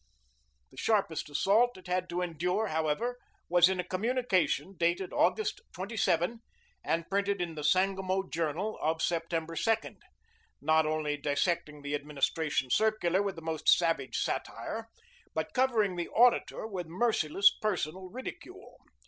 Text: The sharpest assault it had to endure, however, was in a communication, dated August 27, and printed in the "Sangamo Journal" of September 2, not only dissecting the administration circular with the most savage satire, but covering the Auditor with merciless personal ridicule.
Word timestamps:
The 0.71 0.77
sharpest 0.77 1.29
assault 1.29 1.77
it 1.77 1.85
had 1.85 2.09
to 2.09 2.23
endure, 2.23 2.69
however, 2.69 3.19
was 3.49 3.69
in 3.69 3.79
a 3.79 3.83
communication, 3.83 4.73
dated 4.75 5.13
August 5.13 5.61
27, 5.73 6.39
and 6.83 7.07
printed 7.07 7.39
in 7.39 7.53
the 7.53 7.63
"Sangamo 7.63 8.23
Journal" 8.27 8.79
of 8.81 8.99
September 9.03 9.55
2, 9.55 9.75
not 10.59 10.87
only 10.87 11.17
dissecting 11.17 11.83
the 11.83 11.93
administration 11.93 12.71
circular 12.71 13.21
with 13.21 13.35
the 13.35 13.43
most 13.43 13.69
savage 13.69 14.17
satire, 14.17 14.87
but 15.35 15.53
covering 15.53 15.95
the 15.97 16.09
Auditor 16.09 16.65
with 16.65 16.87
merciless 16.87 17.51
personal 17.61 18.09
ridicule. 18.09 18.77